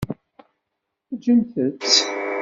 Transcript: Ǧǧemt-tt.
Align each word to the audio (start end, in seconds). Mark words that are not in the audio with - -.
Ǧǧemt-tt. 1.15 1.93